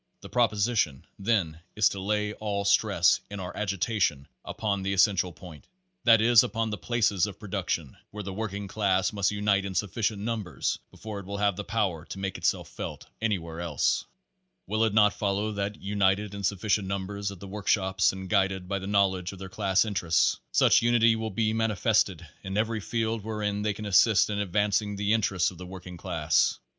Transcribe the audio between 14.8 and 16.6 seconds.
it not follow that, united in